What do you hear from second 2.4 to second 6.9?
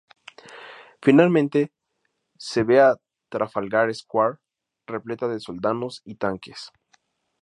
ve a Trafalgar Square repleta de soldados y tanques.